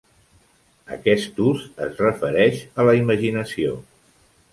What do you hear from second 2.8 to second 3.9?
a la imaginació.